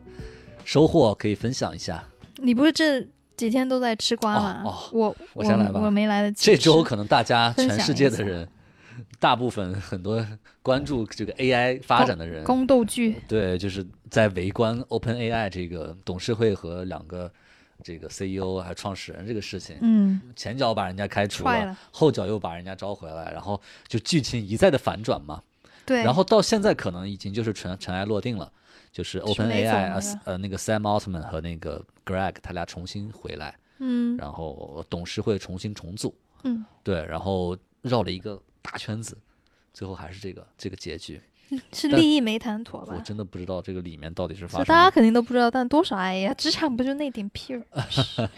[0.66, 2.04] 收获可以分享一下？
[2.38, 4.64] 你不是这几天都在吃瓜吗？
[4.66, 8.48] 哦哦我我先来吧我没来得及这周可能大家全世界的人，
[9.22, 10.26] 大部分很多
[10.64, 17.32] 关注这个 AI 发展的人，宫斗剧，对，就是在围观 OpenAI 这个董事会和两个
[17.84, 19.78] 这个 CEO 还有创始人这个事情。
[19.82, 21.78] 嗯，前脚把人家开除踹了。
[21.92, 25.40] 后脚又把人家招回来，然后就剧情一再的反转嘛。
[25.86, 28.52] 对，然后到现在可能已经就是尘尘埃落定了，
[28.92, 34.18] 就是 OpenAI 呃呃那个 Sam Altman 和那个 Greg 他俩重新回来，嗯。
[34.18, 36.12] 然后董事会重新重组，
[36.44, 39.18] 嗯，对，然后绕了一个大圈子，
[39.74, 41.22] 最后还是这个这个结局。
[41.74, 42.94] 是利益没谈妥吧？
[42.96, 44.90] 我真的不知道这个里面到底是发生这大家。
[44.90, 47.62] 肯定都不知道，但多少哎呀，职场不就那点屁儿？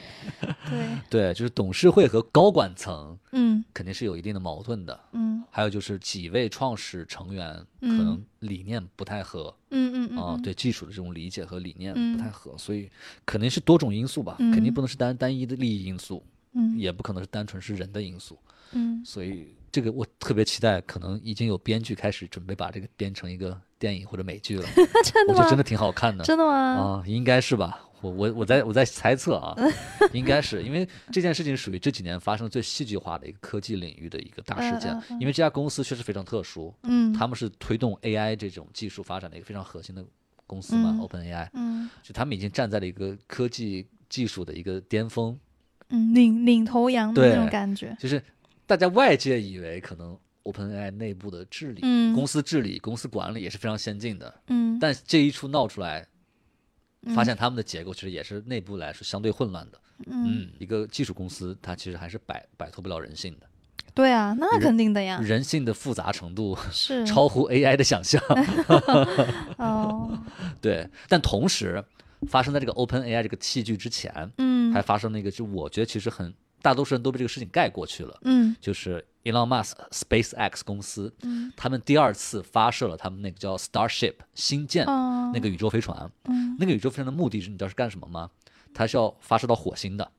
[0.68, 12.90] 对，对，就是董事会和高管层嗯肯定是有一定的矛盾的，嗯还有就是几位创始成员可能理念不太合嗯嗯啊、嗯，对技术的这种理解和理念嗯不太合，所以
[13.28, 18.38] 肯定是多种因素吧，肯定嗯不能是单单一的利益因素，嗯也不可能是单纯是人的因素，
[18.72, 24.68] 嗯所以这个我特别期待，可能已经有编剧开始准备把这个编成一个电影或者美剧了，
[25.04, 25.40] 真的吗？
[25.40, 26.24] 我觉得真的挺好看的。
[26.24, 26.54] 真的吗？
[26.54, 27.80] 啊，应该是吧？
[28.02, 29.56] 我我我在我在猜测啊，
[30.12, 40.06] 应该是因为这件事情属于这几年发生最戏剧化的一个科技领域的一个大事件因为这家公司确实非常特殊，嗯他们是推动 AI 这种技术发展的一个非常核心的
[40.46, 45.40] 公司嘛嗯，OpenAI，嗯就他们已经站在了一个科技技术的一个巅峰，
[45.90, 47.96] 嗯，领领头羊的那种感觉。
[48.00, 48.22] 就是
[48.66, 56.06] 大家外界以为可能 OpenAI 内部的治理、嗯公司治理、公司管理也是非常先进的，嗯，但这一出闹出来，
[57.04, 59.80] 嗯发现他们的结构其实也是内部来说相对混乱的。
[60.08, 63.48] 嗯，嗯，一个技术公司它其实还是摆摆脱不了人性的，
[63.94, 68.22] 对啊，那肯定的呀，人性的复杂程度是 超乎 AI 的想象。
[69.58, 70.20] 哦，
[70.60, 71.84] 对，但同时
[72.28, 78.56] 发生在这个 OpenAI 这个器具之前，嗯还发生了一个，就我觉得其实很大多数人都被这个事情盖过去了，嗯。
[78.60, 81.52] 就是 Elon Musk SpaceX 公司，嗯。
[81.56, 86.56] 他们第二次发射了他们那个叫 Starship 星舰哦，那个宇宙飞船，嗯。
[86.60, 88.30] 那个宇宙飞船的目的是你知道是干什么吗？
[88.74, 90.12] 它是要发射到火星的。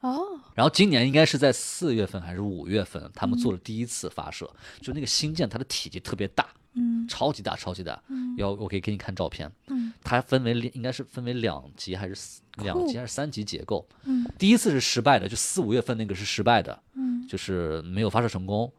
[0.00, 0.20] 哦，
[0.56, 7.06] 然后今年应该是在四月份还是五月份，他们做了第一次发射，就那个星舰它的体积特别大，嗯。
[7.08, 8.02] 超级大，超级大。
[8.08, 8.34] 嗯。
[8.36, 9.92] 要我可以给你看照片，嗯。
[10.02, 13.86] 它分为应该是分为两级还是两级还是三级结构。
[14.04, 14.26] 嗯。
[14.38, 17.26] 第一次是失败的，就四五月份那个是失败的，嗯。
[17.28, 18.72] 就是没有发射成功。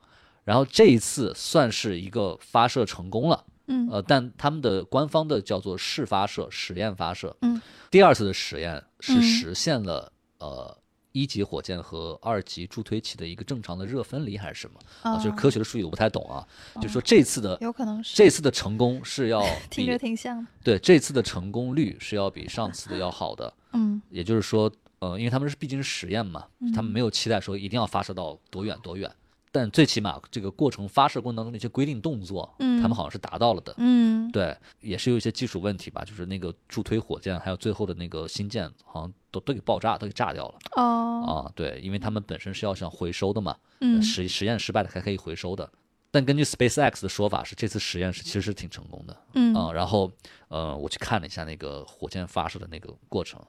[0.44, 3.88] 然后这一次算是一个发射成功了，嗯。
[3.90, 7.36] 呃，但他们的官方的叫做试发射、实验发射。
[7.42, 9.22] 嗯，第二次的实验是嗯。
[9.22, 10.78] 实现了、呃
[11.14, 15.16] 一级火箭和二级助推器的一个正常的热分离还是什么啊？
[15.18, 16.46] 就是科学的术语我不太懂啊。
[16.82, 23.54] 就说这次的有可能是这次的成功是要 听比着挺像的，对这次的成功率是要比上次的要好的。
[23.74, 26.46] 嗯也就是说，呃，因为他们是毕竟是实验嘛，
[26.76, 29.12] 他们没有期待说一定要发射到多远多远，
[29.54, 33.72] 但最起码这个过程发射过程当中的一些规定动作，嗯他们好像是达到了的。
[33.78, 41.52] 嗯对，也是有一些技术问题吧，就是那个助推火箭还有最后的那个星舰，好像都都给爆炸，都给炸掉了哦啊。
[41.56, 45.72] 对，因为他们本身是要想回收的嘛，嗯实实验失败了还可以回收的。
[46.10, 49.72] 但根据 SpaceX 的说法是，这次实验是其实是挺成功的嗯啊。
[49.72, 50.12] 然后，
[50.48, 53.40] 呃，我去看了一下那个火箭发射的那个过程，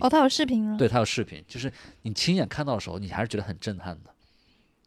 [0.00, 4.13] 哦，他有视频了，对，它有视频，就是你亲眼看到的时候，你还是觉得很震撼的。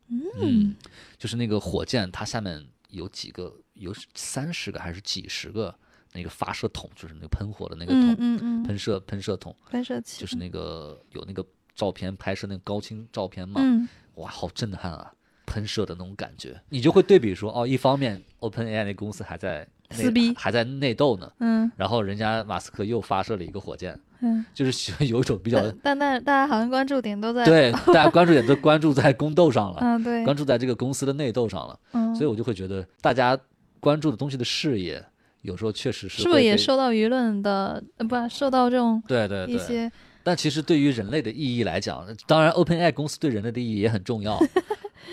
[0.10, 0.76] 嗯，
[1.18, 5.74] 就是那个火箭，它下面有几个，有三十个还是几十个
[6.14, 13.88] 那个发射筒，就是那个喷火的那个筒，嗯嗯嗯，喷射喷射筒，喷射器就是那个有那个照片拍摄那个高清照片嘛，嗯。
[14.16, 15.14] 哇，好震撼啊！
[15.46, 19.60] 喷射的那种感觉，你就会对比说，哦，一方面 OpenAI 那公司还在
[19.92, 33.38] 内撕逼还在内斗呢，嗯然后人家马斯克又发射了一个火箭，嗯，就是喜欢有一种比较但但但大家好像关注点都在对， 大家关注点都关注在宫斗上了，嗯对，关注在这个公司的内斗上了，嗯，所以我就会觉得大家
[33.80, 35.04] 关注的东西的视野，
[35.42, 39.92] 有时候确实是是不是也受到舆论的呃不受到这种对对对，一些
[40.24, 44.38] 但其实对于人类的意义来讲，当然 OpenAI 公司对人类的意义也很重要。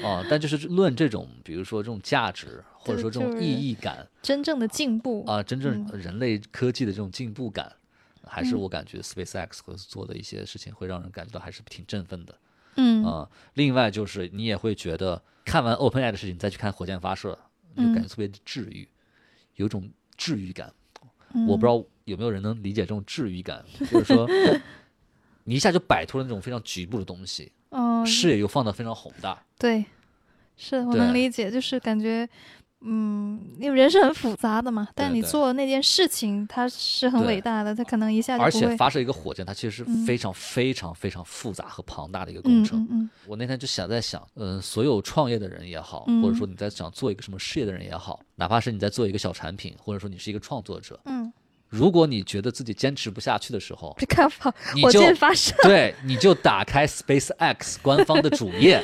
[0.02, 5.98] 啊、但就是论这种，比如说这种价值或者说这种意义感真正的进步啊、真正嗯。
[6.00, 7.72] 人类科技的这种进步感，
[8.26, 12.38] 还是我感觉 SpaceX 会做的一些事情会让人感觉到还是挺振奋的。
[12.76, 17.38] 嗯啊、另外就是你也会觉得看完 OpenAI 的事情再去看火箭发射，
[17.74, 18.88] 你就感觉特别治愈，
[19.56, 20.72] 有种治愈感。
[21.32, 24.28] 嗯我不知道有没有人能理解这种治愈感，就是说
[25.44, 29.44] 你一下就摆脱了那种非常局部的东西，哦视野又放得非常宏大。
[29.58, 29.84] 对，
[30.56, 32.28] 是我能理解，就是感觉
[32.86, 38.50] 嗯，因为人是很复杂的嘛，但你做的那件事情，它是很伟大的，它可能一下就而。
[38.50, 42.80] 且发射一个火箭，它其实是嗯非常非常非常复杂和庞大的一个工嗯程。
[42.90, 51.32] 嗯嗯我那天就想在想，嗯、所有创业的人也好，嗯或者说你在想做一个什么事业的人也好，哪怕是你在做一个小产品，或者说你是一个创作者，嗯，
[51.68, 58.82] 如果你觉得自己坚持不下去的时候，别看火火你就箭发射，对，你就打开 SpaceX 官方的主页，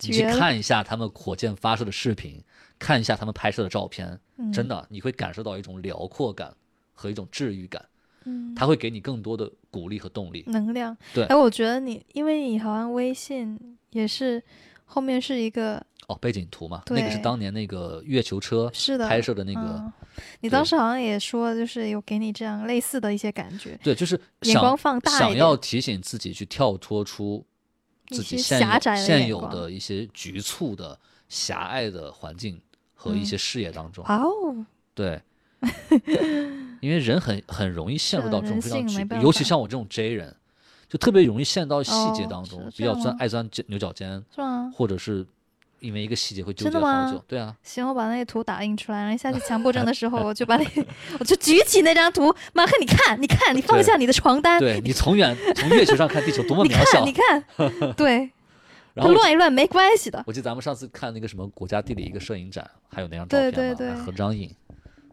[0.00, 2.42] 你去看一下他们火箭发射的视频，
[2.78, 4.52] 看一下他们拍摄的照片，嗯。
[4.52, 6.54] 真的你会感受到一种辽阔感
[6.92, 7.84] 和一种治愈感，
[8.24, 10.44] 嗯，他会给你更多的鼓励和动力。
[10.46, 10.96] 能量。
[11.12, 11.24] 对。
[11.26, 13.58] 哎，我觉得你，因为你好像微信
[13.90, 14.42] 也是
[14.84, 19.08] 后面是一个，哦，背景图嘛，那个是当年那个月球车是的。
[19.08, 19.92] 拍摄的那个，嗯。
[20.40, 27.44] 你当时好像也说，就是有给你这样类似的一些感觉，对，就是眼光想放大想要提醒自己去跳脱出
[28.08, 28.60] 自己现
[28.96, 30.96] 现有的一些局促的、
[31.34, 32.60] 狭隘的环境
[32.94, 33.24] 和一嗯。
[33.24, 34.04] 些视野当中。
[34.04, 35.20] 哇哦，对，
[36.80, 40.36] 因为人很很容易陷入到这种非常局尤其像我这种 J 人，
[40.88, 44.70] 就特别容易陷到细节哦当中，是比较钻爱钻牛牛角尖，是吗？
[44.74, 45.26] 或者是
[45.80, 47.22] 因为一个细节会纠结好久。
[47.26, 50.64] 对啊，行，我把那个图打印出来，然后下次强迫症的时候， 我就把那，
[51.18, 58.30] 我就举起那张图，马克，你看，你看，你放下你的床单，对你从远从月球上看地球多么渺小你看，你，看， 对，
[58.94, 64.02] 然后乱一乱没关系的，我记得咱们上次看那个什么国家地理一个摄影展，还有那张照对片嘛，对对对。
[64.04, 64.50] 合张影。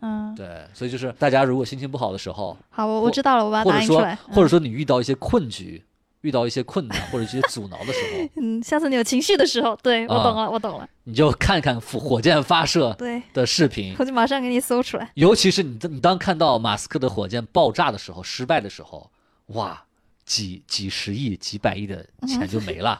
[0.03, 5.83] 嗯，对，所以就是大家如果心情不好的时候，好，我我知道了，我把它或者说打印出来，或者嗯说你遇到一些困局，
[6.21, 19.07] 遇到一些困难或者一些阻挠的时候， 嗯，下次你有情绪的时候，对我啊懂了，我懂了，你就看看火火箭发射对，的视频，我就马上给你搜出来，尤其是你你当看到马斯克的火箭爆炸的时候，失败的时候，
[19.47, 19.83] 哇，
[20.25, 22.99] 几几十亿、几百亿的钱就没了，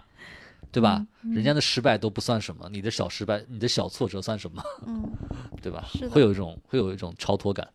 [0.72, 1.06] 对吧？
[1.22, 5.12] 人家的失败都不算什么，你的小失败、你的小挫折算什么，嗯。
[5.62, 5.86] 对吧？
[5.94, 6.08] 是？
[6.10, 7.68] 会有一种会有一种超脱感，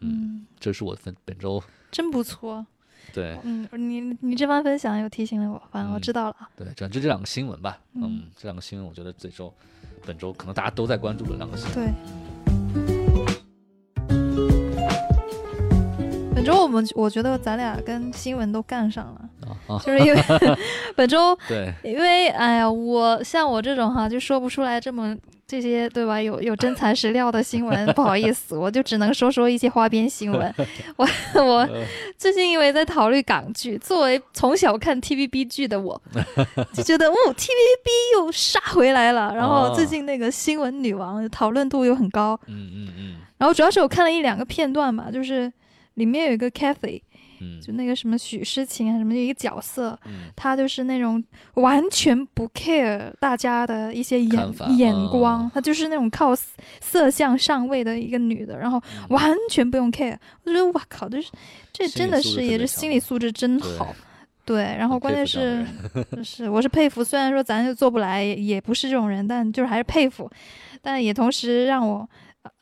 [0.00, 2.66] 嗯，这是我分本周真不错，
[3.12, 3.38] 对。
[3.44, 6.36] 嗯，你你这番分享又提醒了我，反正我嗯知道了。
[6.40, 8.02] 啊，对，转就这两个新闻吧，嗯。
[8.02, 9.54] 嗯，这两个新闻我觉得这周
[10.04, 11.74] 本周可能大家都在关注的两个新闻。
[11.74, 11.92] 对。
[16.48, 20.22] 周我们我觉得咱俩跟新闻都干上了， 就是因为
[20.96, 26.20] 本周对，因为哎呀，我像我这种哈，就说不出来这么这些对吧？
[26.20, 30.52] 有有真材实料的新闻，不好意思，我就只能说说一些花边新闻。
[30.96, 31.84] 我我呃
[32.16, 36.00] 最近因为在考虑港剧，作为从小看 TVB 剧的我，
[36.74, 39.32] 就觉得哦，TVB 又杀回来了。
[39.34, 45.50] 然后最近那个新闻女王讨论度又很高，嗯嗯嗯然后主要是我看了一两个片段吧，就是
[45.98, 47.02] 里面有一个 Kathy，
[47.40, 47.60] 嗯。
[47.60, 50.30] 就那个什么许诗晴啊什么的一个角色，嗯。
[50.34, 51.22] 他就是那种
[51.54, 55.50] 完全不 care 大家的一些眼眼光，嗯。
[55.52, 56.48] 她就是那种靠色
[56.80, 59.06] 色相上位的一个女的，然后嗯。
[59.10, 60.16] 完全不用 care。
[60.44, 61.30] 我觉得哇靠，这是
[61.72, 63.94] 这真的是也是心理素质真好。
[64.44, 65.62] 对，然后关键是
[66.10, 70.30] 的， 是我是佩服，虽然说咱就做不来，也也不是这种人，但就是还是佩服，
[70.80, 72.08] 但也同时让我，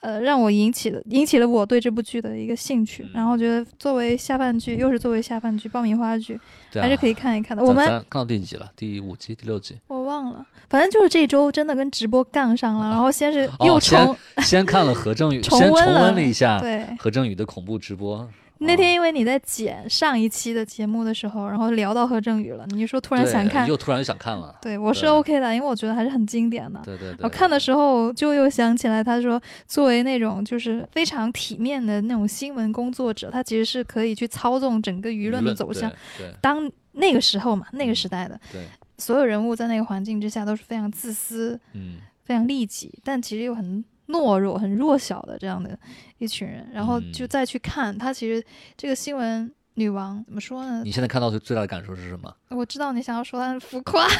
[0.00, 6.38] 呃，让我引起了引起了我对这部剧的一个兴趣，嗯然后觉得作为下饭剧，又是作为下饭剧爆米花剧，
[6.74, 7.62] 还是可以看一看的。
[7.62, 8.70] 我们看到第几集了？
[8.76, 9.76] 第五集、第六集？
[9.86, 16.86] 我忘了，反正就是这周真的跟直播杠上了，然后先是又哦先重、先看了何正宇，重温了一下对。
[16.98, 18.28] 何正宇的恐怖直播。
[18.58, 24.56] 那天因为你在剪上一期的节目的时候，然后聊到何正宇了，你就说突然想看，又突然就想看了。
[24.62, 26.80] 对我是 OK 的，因为我觉得还是很经典的。
[26.84, 35.90] 对对对，我看的时候就又想起来，他说作为那种就是非常体面的那种新闻工作者，他其实是可以去操纵整个舆舆论的走向。。
[36.16, 38.66] 对当那个时候嘛，那个时代的对对，
[38.96, 45.78] 所有人物在那个环境之下都是非常自私、嗯，非常利己，但其实又很懦弱、很弱小的这样的
[46.18, 48.44] 一群人，然后嗯就再去看他，其实
[48.76, 50.82] 这个新闻女王怎么说呢？
[50.84, 52.34] 你现在看到最最大的感受是什么？
[52.48, 54.06] 我知道你想要说他很浮夸。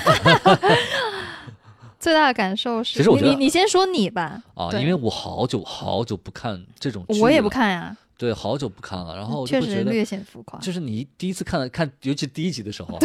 [1.99, 10.59] 最大的感受是，其实我觉得你你你先说你吧，啊，因为我好久好久不看这种剧我也不，看呀，对，好久不看了，然后就确会觉得，实略显浮夸。
[10.61, 12.99] 就是你第一次看看，尤其第一集的时候，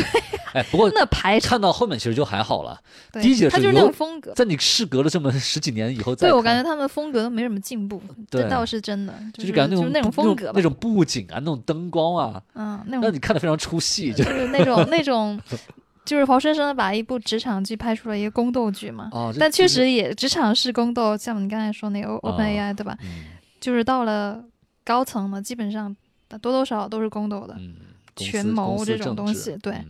[0.54, 2.80] 哎，不过那排，看到后面其实就还好了，
[3.12, 4.34] 对第一集的他就是那种风格。
[4.34, 15.38] 在你事隔了这么 十几年以后再对，我感觉他们的风格都没什么进步，对这倒是真的，就是是感觉就是那种风格吧那，种布景啊，那种灯光啊，嗯，那让你看的非常出戏，就就是那种那种，
[16.06, 19.10] 就是活生生的把一部职场剧拍出了一个宫斗剧嘛。
[19.12, 22.98] 哦，但确实也职场是宫斗，像你刚才说那个 Open AI 对吧？
[23.04, 23.26] 嗯
[23.62, 24.44] 就是到了
[24.92, 25.96] 高层嘛，基本上
[26.30, 27.56] 多多少少都是宫斗的。
[27.58, 27.76] 嗯，
[28.16, 29.86] 权谋这种东西对嗯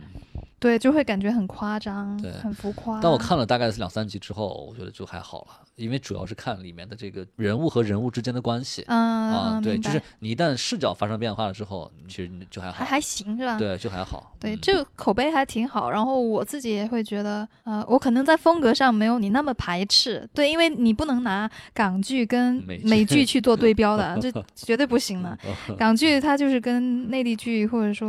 [0.60, 3.00] 对，就会感觉很夸张，很浮夸。
[3.00, 8.84] 但我看了大概是两三集之后，我觉得就还好了，因为主要是看里面的这个人物和人物之间的关系。
[8.88, 8.98] 嗯，
[9.32, 13.58] 啊，对，就是你一旦视角发生变化了之后，其实你就还好，还还行是吧？
[13.58, 14.36] 对，就还好。
[14.38, 15.90] 对，嗯这个口碑还挺好。
[15.90, 25.36] 然后我自己也会觉得，呃，我可能在风格上没有你那么排斥，对，因为你不能拿港剧跟美剧去做对标的， 这绝对不行的。
[25.68, 28.08] 嗯港剧它就是跟内地剧或者说，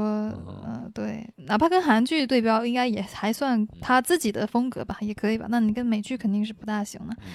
[0.66, 5.46] 呃，对，哪怕跟韩剧对标，应该也还算他自己的风格吧，也可以吧。
[5.50, 7.32] 那你跟美剧肯定是不大行的，嗯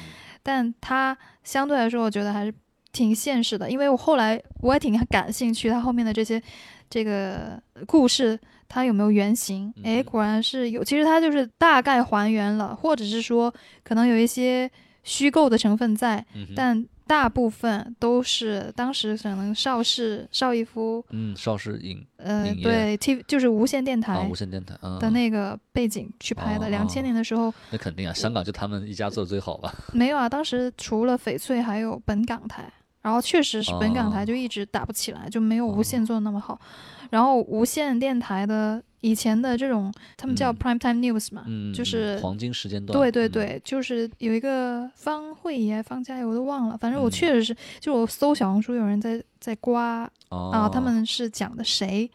[0.49, 2.55] 但它相对来说，我觉得还是
[2.91, 6.43] 挺现实的，因为我后来我也挺感兴趣，它后面的这些
[6.89, 8.41] 这个故事。
[8.71, 9.73] 它有没有原型？
[9.83, 10.85] 诶，嗯果然是有。
[10.85, 14.71] 其实它就是大概还原了，或者是说可能有一些
[15.05, 16.25] 虚构的成分在，
[16.55, 26.67] 但大部分都是当时可能邵氏、邵逸夫，嗯，邵氏影呃，对 T 就是无线电啊，台无线电台嗯的那个背景去拍的。
[26.67, 29.75] 哦两千年的时候那肯定啊，香港就他们一家做的最好吧？
[29.95, 32.71] 没有啊，当时除了翡翠还有本港台，
[33.09, 36.61] 然后确实是本港台哦就一直打不起来，就没有无线做的那么好。
[37.09, 41.43] 然后无线电台的以前的这种，他们叫嗯 prime time news 嘛，
[41.75, 42.93] 就是黄金时间段。
[42.93, 46.77] 嗯，对对对，就是有一个方慧仪、方嘉怡，我都忘了。
[46.77, 52.11] 反正我嗯确实是，就我搜小红书，有人在在刮哦，啊，他们是讲的谁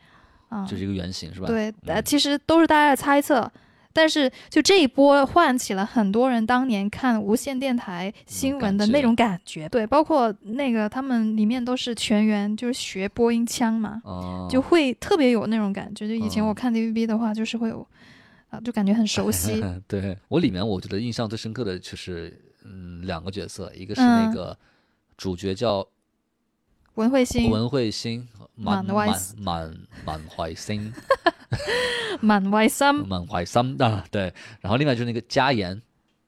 [0.49, 0.63] 啊？
[0.67, 1.47] 就是一个原型是吧？
[1.47, 1.73] 对，
[2.05, 3.51] 其实都是大家的猜测，
[3.93, 9.69] 但是就这一波唤起了很多人当年看无线电台新闻的那种感觉。
[9.69, 16.07] 对，包括那个他们里面都是全员就是学播音腔嘛，哦，就会特别有那种感觉。
[16.07, 17.87] 就以前嗯我看 TVB 的话，就是会有
[18.49, 19.63] 啊，就感觉很熟悉。
[19.87, 22.35] 对我里面我觉得印象最深刻的就是
[22.65, 24.57] 嗯两个角色，一个是那嗯个
[25.15, 25.87] 主角叫
[26.95, 30.91] 文慧心、文慧心，满满满怀满满怀心，
[32.21, 34.33] 满怀心满怀心啊，对。
[34.61, 35.81] 然后另外就是那个嘉妍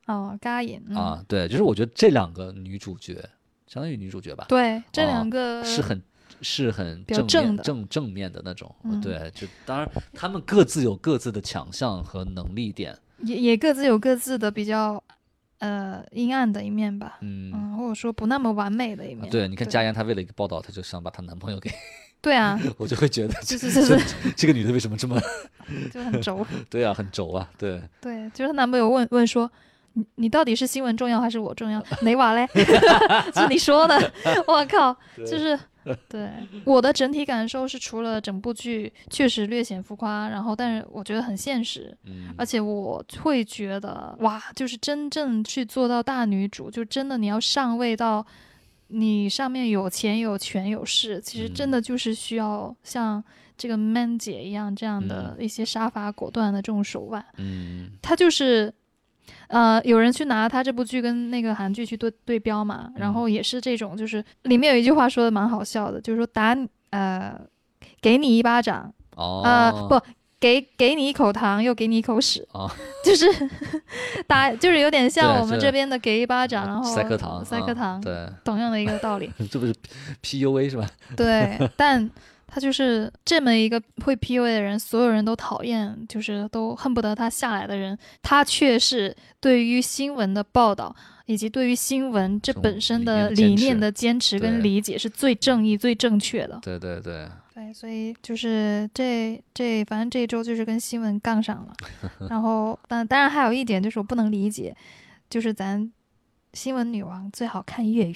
[0.08, 3.14] 哦，嘎眼、嗯、啊，对，就是我觉得这两个女主角，
[3.68, 6.02] 相当于女主角吧，对，这啊两个、是很
[6.42, 15.02] 是很正正正正面的那种，嗯对，就当然他们各自有各自的强项和能力点，也也各自有各自的比较
[15.60, 17.18] 呃阴暗的一面吧。
[17.22, 17.52] 嗯。
[17.56, 19.30] 嗯，或者说不那么完美的一面。
[19.30, 21.72] 对，你看佳妍，她为了一个报道，她就想把她男朋友给，
[22.26, 24.06] 对啊， 我就会觉得就这是就是
[24.36, 25.22] 这个女的为什么这么
[25.94, 26.44] 就很轴。
[26.72, 29.48] 对啊，很轴啊，对，对，就是她男朋友问问说，
[29.94, 31.80] 你你到底是新闻重要还是我重要？
[32.02, 32.48] 哪瓦嘞？
[33.36, 34.12] 是你说的，
[34.48, 35.58] 我靠，就是。
[36.10, 36.28] 对
[36.64, 48.26] 我的整体感受是，除了整部剧确实略显浮夸，然后但是我觉得很现实，嗯而且我会觉得哇，就是真正去做到大女主，就真的你要上位到
[48.88, 53.24] 你上面有钱有权有势，其实真的就是需要像
[53.58, 57.24] 这个 man 姐一样这样的一些杀伐果断的这种手腕。
[57.38, 58.74] 嗯他就是。
[59.48, 67.40] 呃，有人去拿他这部剧跟那个韩剧去对对标嘛，然后也是这种，就是里面有一句话说的蛮好笑的，就是说打你呃，
[68.02, 70.00] 给你一巴掌，哦，呃，不
[70.46, 72.70] 给给你一口糖，又给你一口屎，哦
[73.04, 73.26] 就是
[74.28, 79.32] 打，就是有点像我们这边的给一巴掌，然后塞颗糖，啊塞颗糖，对，同样的一个道理。
[79.50, 79.74] 这不是
[80.22, 80.88] PUA 是吧？
[81.18, 82.08] 对，但
[82.46, 90.96] 他就是这么一个会 PUA 的人，所有人都讨厌，就是都恨不得他下来的人，他却是对于新闻的报道。
[91.28, 96.60] 以及对于新闻这本身的理念的坚持跟理解是最正义、最正确的。
[96.62, 101.74] 对对对，对，所以就是这这，反正这一周就是跟新闻杠上了。
[102.30, 104.76] 然后，但当然还有一点就是我不能理解，
[105.30, 105.90] 就是咱
[106.54, 108.16] 新闻女王最好看粤语，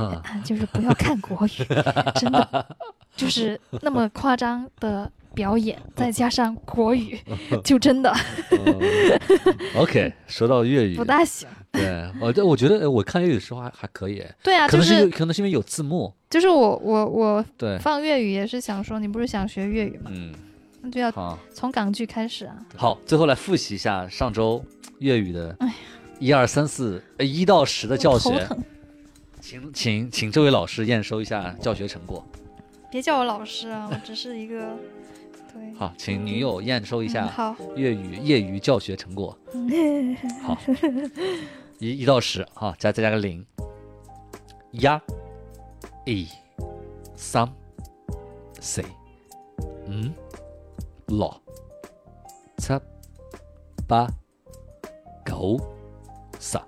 [0.42, 1.64] 就是不要看国语，
[2.18, 2.76] 真的
[3.14, 7.20] 就是那么夸张的表演，再加上国语，
[7.62, 8.10] 就真的
[8.52, 9.20] 嗯
[9.76, 11.46] OK，说到粤语不，大行。
[11.72, 20.10] 对，我我觉得我看粤语的时候还还可以， 对啊，可能就是因为可能是因为有字幕，就是我我我对，放粤语也是想说，你不是想学粤语吗？
[20.14, 20.32] 嗯，
[20.80, 21.38] 那就要。
[21.52, 22.56] 从港剧开始啊。
[22.76, 24.64] 好，最后来复习一下上周
[24.98, 25.74] 粤语的哎呀
[26.18, 28.48] 一二三四呃一到十的教学，
[29.40, 32.26] 请请请这位老师验收一下教学成果。
[32.90, 34.74] 别叫我老师啊，我只是一个
[35.52, 35.72] 对。
[35.74, 39.36] 好，请女友验收一嗯下，粤语业余教学成果。
[40.42, 40.58] 好，
[41.78, 43.44] 一一到十，好，加再加个零。
[44.70, 45.00] 一、二、
[47.14, 47.48] 三、
[48.60, 48.82] 四、
[49.58, 49.92] 五、
[51.06, 51.34] 六、
[52.58, 52.78] 七、
[53.86, 54.06] 八、
[55.24, 55.58] 九、
[56.38, 56.58] 十、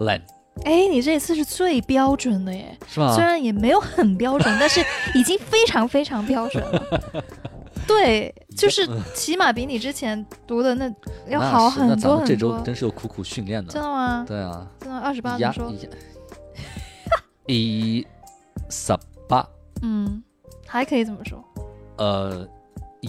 [0.00, 0.20] 零，
[0.64, 3.22] 哎，你这次是最标准的耶，是吗虽？
[3.22, 4.84] 然也没有很标准，但是
[5.14, 6.82] 已经非常非常标准了。
[7.86, 10.92] 对，就是起码比你之前读的那
[11.28, 12.16] 要好很多很多。
[12.18, 13.88] 们这周真是有苦苦训练真的。
[13.88, 14.24] 吗？
[14.26, 15.78] 对啊，真的二十八呀怎么说？
[15.78, 15.88] 呀
[17.46, 18.04] 一
[18.68, 18.92] 十
[19.28, 19.46] 八，
[19.82, 20.20] 嗯，
[20.66, 21.44] 还可以怎么说？
[21.98, 22.48] 呃，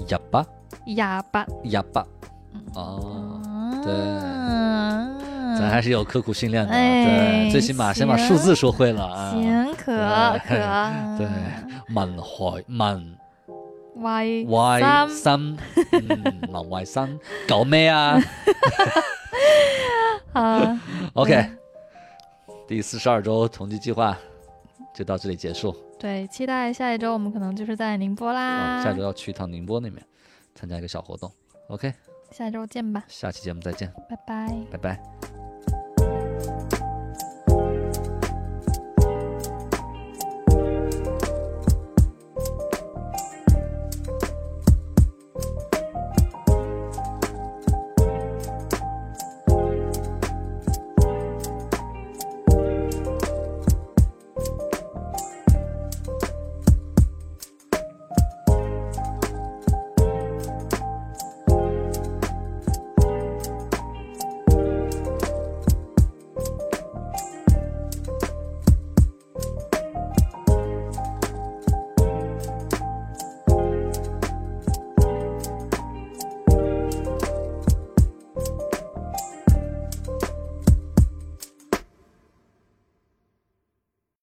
[0.10, 0.46] 哑巴，
[0.88, 1.46] 哑巴。
[1.64, 2.06] 哑巴。
[2.54, 3.42] 嗯哦，
[3.84, 3.94] 对
[5.56, 9.32] 咱还是有刻苦训练的，哎对，最起码先把数字说会了啊。
[9.32, 10.56] 行，可对可。
[11.18, 11.28] 对，
[11.96, 13.18] 文海文
[13.96, 15.58] Y Y 三三，
[15.92, 18.20] 嗯，文 Y 三，搞咩啊
[20.34, 20.78] 好？
[21.14, 21.50] OK，
[22.68, 24.16] 第四十二周同济计划
[24.94, 25.76] 就到这里结束。
[25.98, 28.42] 对，期待下一周我们可能就是在宁波啦。
[28.42, 30.04] 啊，下周要去一趟宁波那边
[30.54, 31.32] 参加一个小活动。
[31.70, 31.92] OK，
[32.32, 34.48] 下周见吧，下期节目再见，拜拜。
[34.72, 35.47] 拜拜。